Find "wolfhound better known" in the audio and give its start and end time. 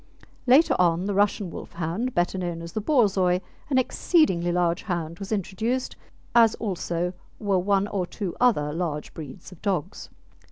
1.51-2.63